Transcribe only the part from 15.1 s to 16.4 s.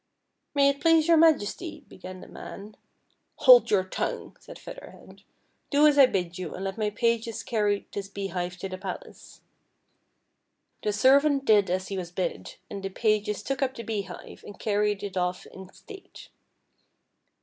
off in state.